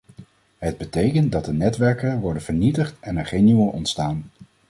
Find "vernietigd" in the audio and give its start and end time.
2.41-2.95